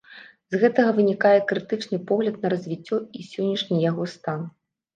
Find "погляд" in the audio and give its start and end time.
2.13-2.41